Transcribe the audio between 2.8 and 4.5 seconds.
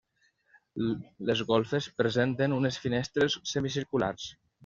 finestres semicirculars.